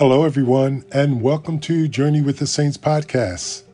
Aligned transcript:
Hello, 0.00 0.24
everyone, 0.24 0.82
and 0.92 1.20
welcome 1.20 1.58
to 1.58 1.86
Journey 1.86 2.22
with 2.22 2.38
the 2.38 2.46
Saints 2.46 2.78
podcast. 2.78 3.64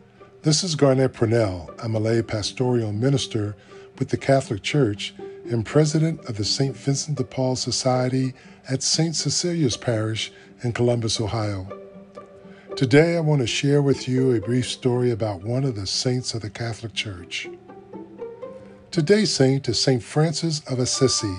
This 0.43 0.65
is 0.65 0.75
Garnett 0.75 1.13
Purnell. 1.13 1.71
I'm 1.81 1.95
a 1.95 2.01
lay 2.01 2.21
pastoral 2.21 2.93
minister 2.93 3.55
with 3.97 4.09
the 4.09 4.17
Catholic 4.17 4.65
Church 4.65 5.15
and 5.49 5.65
president 5.65 6.29
of 6.29 6.37
the 6.37 6.45
St. 6.45 6.77
Vincent 6.77 7.17
de 7.17 7.23
Paul 7.23 7.55
Society 7.55 8.35
at 8.69 8.83
St. 8.83 9.15
Cecilia's 9.15 9.77
Parish 9.77 10.33
in 10.65 10.73
Columbus, 10.73 11.21
Ohio. 11.21 11.69
Today, 12.75 13.17
I 13.17 13.21
want 13.21 13.41
to 13.43 13.47
share 13.47 13.81
with 13.81 14.09
you 14.09 14.33
a 14.33 14.41
brief 14.41 14.69
story 14.69 15.13
about 15.13 15.45
one 15.45 15.63
of 15.63 15.77
the 15.77 15.87
saints 15.87 16.35
of 16.35 16.43
the 16.43 16.51
Catholic 16.51 16.93
Church. 16.93 17.49
Today's 18.91 19.33
saint 19.33 19.69
is 19.69 19.81
St. 19.81 20.03
Francis 20.03 20.61
of 20.69 20.81
Assisi, 20.81 21.37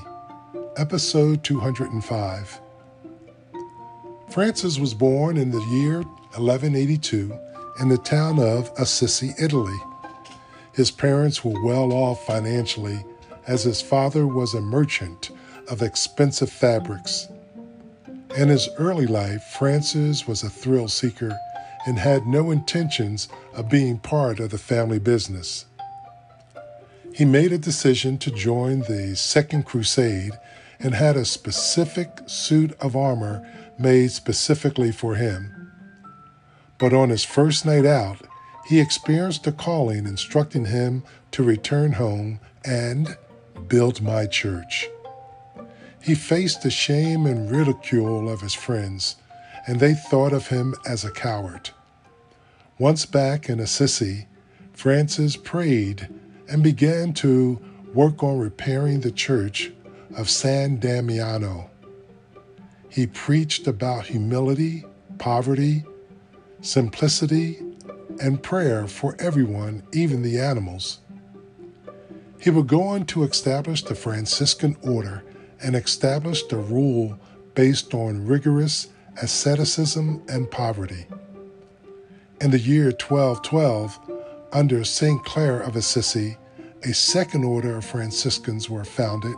episode 0.78 1.44
205. 1.44 2.62
Francis 4.38 4.78
was 4.78 4.94
born 4.94 5.36
in 5.36 5.50
the 5.50 5.64
year 5.64 6.04
1182 6.36 7.36
in 7.80 7.90
the 7.90 7.98
town 7.98 8.38
of 8.38 8.70
Assisi, 8.78 9.34
Italy. 9.40 9.76
His 10.74 10.92
parents 10.92 11.44
were 11.44 11.60
well 11.64 11.92
off 11.92 12.24
financially 12.24 13.04
as 13.48 13.64
his 13.64 13.82
father 13.82 14.28
was 14.28 14.54
a 14.54 14.62
merchant 14.62 15.32
of 15.72 15.82
expensive 15.82 16.52
fabrics. 16.52 17.30
In 18.38 18.50
his 18.50 18.70
early 18.78 19.08
life, 19.08 19.42
Francis 19.58 20.28
was 20.28 20.44
a 20.44 20.52
thrill 20.52 20.88
seeker 20.88 21.36
and 21.88 21.98
had 21.98 22.28
no 22.28 22.52
intentions 22.52 23.30
of 23.56 23.72
being 23.72 23.98
part 23.98 24.40
of 24.40 24.52
the 24.52 24.60
family 24.60 25.00
business. 25.00 25.66
He 27.12 27.26
made 27.26 27.52
a 27.52 27.58
decision 27.58 28.20
to 28.20 28.30
join 28.30 28.82
the 28.82 29.16
Second 29.16 29.66
Crusade 29.66 30.34
and 30.80 30.94
had 30.94 31.18
a 31.18 31.26
specific 31.26 32.12
suit 32.28 32.78
of 32.80 32.96
armor 32.96 33.44
made 33.80 34.12
specifically 34.12 34.92
for 34.92 35.16
him. 35.16 35.72
But 36.78 36.94
on 36.94 37.10
his 37.10 37.24
first 37.24 37.66
night 37.66 37.86
out, 37.86 38.22
he 38.68 38.80
experienced 38.80 39.48
a 39.48 39.52
calling 39.52 40.06
instructing 40.06 40.66
him 40.66 41.04
to 41.32 41.44
return 41.44 41.94
home 41.94 42.40
and 42.66 43.18
build 43.68 44.02
my 44.02 44.26
church. 44.26 44.90
He 46.02 46.16
faced 46.16 46.62
the 46.62 46.70
shame 46.70 47.26
and 47.26 47.52
ridicule 47.52 48.30
of 48.30 48.42
his 48.42 48.54
friends, 48.54 49.16
and 49.66 49.80
they 49.80 49.94
thought 49.94 50.34
of 50.34 50.48
him 50.48 50.76
as 50.86 51.04
a 51.04 51.12
coward. 51.12 51.72
Once 52.80 53.06
back 53.06 53.50
in 53.50 53.60
Assisi, 53.60 54.28
Francis 54.74 55.36
prayed 55.36 56.08
and 56.48 56.62
began 56.62 57.12
to 57.14 57.60
work 57.94 58.22
on 58.22 58.38
repairing 58.38 59.02
the 59.02 59.12
church 59.12 59.72
of 60.16 60.30
San 60.30 60.80
Damiano. 60.80 61.70
He 62.98 63.06
preached 63.06 63.68
about 63.68 64.08
humility, 64.08 64.84
poverty, 65.20 65.84
simplicity, 66.62 67.60
and 68.20 68.42
prayer 68.42 68.88
for 68.88 69.16
everyone, 69.20 69.84
even 69.94 70.24
the 70.24 70.40
animals. 70.40 70.98
He 72.40 72.50
would 72.50 72.66
go 72.66 72.82
on 72.82 73.06
to 73.06 73.22
establish 73.22 73.84
the 73.84 73.94
Franciscan 73.94 74.78
order 74.82 75.24
and 75.62 75.76
establish 75.76 76.42
the 76.48 76.58
rule 76.58 77.20
based 77.54 77.94
on 77.94 78.26
rigorous 78.26 78.88
asceticism 79.22 80.24
and 80.28 80.50
poverty. 80.50 81.06
In 82.42 82.50
the 82.50 82.58
year 82.58 82.86
1212, 82.86 84.00
under 84.52 84.84
St. 84.84 85.24
Clare 85.24 85.60
of 85.60 85.76
Assisi, 85.76 86.36
a 86.82 86.96
second 86.96 87.44
order 87.44 87.78
of 87.78 87.86
Franciscans 87.86 88.72
were 88.72 88.84
founded 88.84 89.36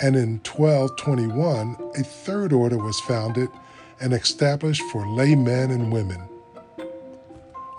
and 0.00 0.14
in 0.14 0.40
1221, 0.44 1.76
a 1.96 2.02
third 2.02 2.52
order 2.52 2.78
was 2.78 3.00
founded 3.00 3.48
and 4.00 4.12
established 4.12 4.82
for 4.92 5.06
laymen 5.06 5.70
and 5.70 5.92
women. 5.92 6.22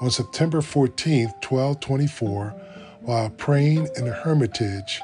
On 0.02 0.10
September 0.10 0.62
14, 0.62 1.26
1224, 1.42 2.50
while 3.02 3.30
praying 3.32 3.88
in 3.96 4.08
a 4.08 4.12
hermitage 4.12 5.02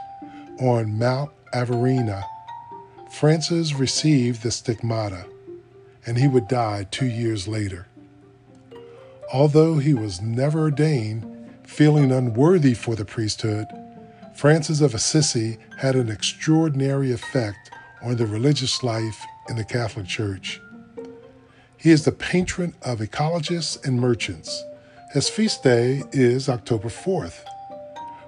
on 0.59 0.97
Mount 0.97 1.31
Averina, 1.53 2.23
Francis 3.11 3.73
received 3.73 4.43
the 4.43 4.51
stigmata, 4.51 5.25
and 6.05 6.17
he 6.17 6.27
would 6.27 6.47
die 6.47 6.85
two 6.91 7.05
years 7.05 7.47
later. 7.47 7.87
Although 9.33 9.77
he 9.77 9.93
was 9.93 10.21
never 10.21 10.59
ordained, 10.59 11.25
feeling 11.63 12.11
unworthy 12.11 12.73
for 12.73 12.95
the 12.95 13.05
priesthood, 13.05 13.67
Francis 14.35 14.81
of 14.81 14.93
Assisi 14.93 15.57
had 15.77 15.95
an 15.95 16.09
extraordinary 16.09 17.13
effect 17.13 17.71
on 18.03 18.17
the 18.17 18.27
religious 18.27 18.83
life 18.83 19.25
in 19.47 19.55
the 19.55 19.63
Catholic 19.63 20.07
Church. 20.07 20.59
He 21.77 21.91
is 21.91 22.03
the 22.03 22.11
patron 22.11 22.75
of 22.81 22.99
ecologists 22.99 23.81
and 23.85 23.99
merchants. 23.99 24.61
His 25.13 25.29
feast 25.29 25.63
day 25.63 26.03
is 26.11 26.49
October 26.49 26.89
4th. 26.89 27.45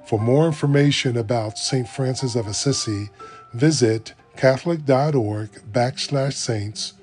For 0.06 0.18
more 0.18 0.47
information 0.47 1.18
about 1.18 1.57
St. 1.57 1.88
Francis 1.90 2.35
of 2.35 2.47
Assisi, 2.47 3.09
visit 3.53 4.13
catholic.org 4.38 5.50
backslash 5.74 6.34
saints 6.34 6.94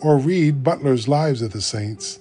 or 0.00 0.16
read 0.16 0.64
Butler's 0.64 1.06
Lives 1.06 1.42
of 1.42 1.52
the 1.52 1.60
Saints 1.60 2.20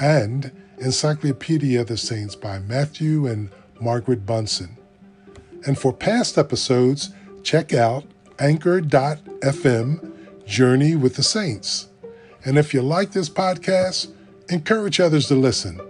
and 0.00 0.50
Encyclopedia 0.78 1.80
of 1.80 1.86
the 1.86 1.96
Saints 1.96 2.34
by 2.34 2.58
Matthew 2.58 3.28
and 3.28 3.50
Margaret 3.80 4.26
Bunson. 4.26 4.76
And 5.66 5.78
for 5.78 5.92
past 5.92 6.38
episodes, 6.38 7.10
check 7.42 7.74
out 7.74 8.04
anchor.fm 8.38 10.12
Journey 10.46 10.94
with 10.94 11.16
the 11.16 11.22
Saints. 11.22 11.88
And 12.44 12.56
if 12.56 12.72
you 12.72 12.80
like 12.80 13.10
this 13.10 13.28
podcast, 13.28 14.12
encourage 14.48 15.00
others 15.00 15.26
to 15.28 15.34
listen. 15.34 15.80